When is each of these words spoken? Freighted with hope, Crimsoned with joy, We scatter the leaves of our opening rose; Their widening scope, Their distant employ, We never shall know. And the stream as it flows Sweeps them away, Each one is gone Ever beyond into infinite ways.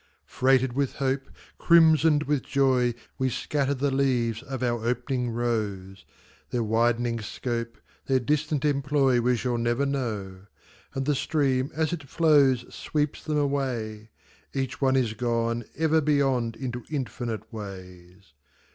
Freighted 0.25 0.73
with 0.73 0.93
hope, 0.95 1.29
Crimsoned 1.59 2.23
with 2.23 2.41
joy, 2.41 2.95
We 3.19 3.29
scatter 3.29 3.75
the 3.75 3.91
leaves 3.91 4.41
of 4.41 4.63
our 4.63 4.83
opening 4.83 5.29
rose; 5.29 6.05
Their 6.49 6.63
widening 6.63 7.19
scope, 7.21 7.77
Their 8.07 8.19
distant 8.19 8.65
employ, 8.65 9.21
We 9.21 9.33
never 9.35 9.37
shall 9.37 9.57
know. 9.59 10.47
And 10.95 11.05
the 11.05 11.13
stream 11.13 11.69
as 11.75 11.93
it 11.93 12.09
flows 12.09 12.65
Sweeps 12.73 13.23
them 13.23 13.37
away, 13.37 14.09
Each 14.55 14.81
one 14.81 14.95
is 14.95 15.13
gone 15.13 15.65
Ever 15.77 16.01
beyond 16.01 16.55
into 16.55 16.83
infinite 16.89 17.53
ways. 17.53 18.33